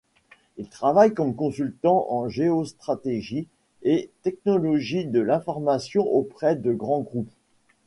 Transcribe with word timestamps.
Il 0.57 0.67
travaille 0.67 1.13
comme 1.13 1.35
consultant 1.35 2.07
en 2.09 2.27
géostratégie 2.27 3.47
et 3.83 4.09
technologies 4.23 5.05
de 5.05 5.19
l’information 5.19 6.07
auprès 6.11 6.55
de 6.55 6.73
grands 6.73 7.01
groupes. 7.01 7.29